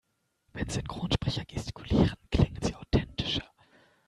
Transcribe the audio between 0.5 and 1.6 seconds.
Wenn Synchronsprecher